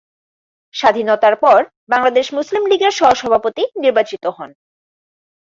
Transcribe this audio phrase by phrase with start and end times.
[0.73, 1.59] স্বাধীনতার পর
[1.89, 4.49] বাংলাদেশ মুসলিম লীগের সহ-সভাপতি নির্বাচিত হন।